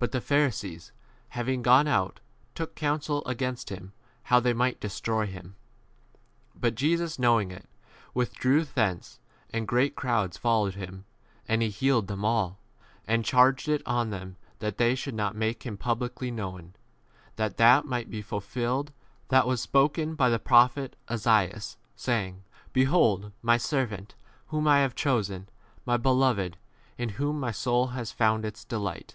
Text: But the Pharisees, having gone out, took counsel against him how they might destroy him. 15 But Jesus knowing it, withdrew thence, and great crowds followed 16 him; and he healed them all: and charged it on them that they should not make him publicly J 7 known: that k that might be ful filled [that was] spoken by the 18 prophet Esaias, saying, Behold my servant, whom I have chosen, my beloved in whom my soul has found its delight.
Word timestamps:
But 0.00 0.10
the 0.10 0.20
Pharisees, 0.20 0.90
having 1.28 1.62
gone 1.62 1.86
out, 1.86 2.18
took 2.52 2.74
counsel 2.74 3.24
against 3.26 3.68
him 3.70 3.92
how 4.24 4.40
they 4.40 4.52
might 4.52 4.80
destroy 4.80 5.24
him. 5.26 5.54
15 6.54 6.60
But 6.60 6.74
Jesus 6.74 7.16
knowing 7.16 7.52
it, 7.52 7.68
withdrew 8.12 8.64
thence, 8.64 9.20
and 9.50 9.68
great 9.68 9.94
crowds 9.94 10.36
followed 10.36 10.72
16 10.72 10.82
him; 10.88 11.04
and 11.46 11.62
he 11.62 11.68
healed 11.68 12.08
them 12.08 12.24
all: 12.24 12.58
and 13.06 13.24
charged 13.24 13.68
it 13.68 13.82
on 13.86 14.10
them 14.10 14.34
that 14.58 14.78
they 14.78 14.96
should 14.96 15.14
not 15.14 15.36
make 15.36 15.62
him 15.62 15.76
publicly 15.76 16.32
J 16.32 16.36
7 16.36 16.36
known: 16.36 16.72
that 17.36 17.50
k 17.52 17.56
that 17.58 17.86
might 17.86 18.10
be 18.10 18.20
ful 18.20 18.40
filled 18.40 18.90
[that 19.28 19.46
was] 19.46 19.60
spoken 19.60 20.16
by 20.16 20.28
the 20.28 20.40
18 20.40 20.44
prophet 20.44 20.96
Esaias, 21.08 21.76
saying, 21.94 22.42
Behold 22.72 23.30
my 23.42 23.58
servant, 23.58 24.16
whom 24.48 24.66
I 24.66 24.80
have 24.80 24.96
chosen, 24.96 25.48
my 25.86 25.96
beloved 25.96 26.56
in 26.98 27.10
whom 27.10 27.38
my 27.38 27.52
soul 27.52 27.86
has 27.94 28.10
found 28.10 28.44
its 28.44 28.64
delight. 28.64 29.14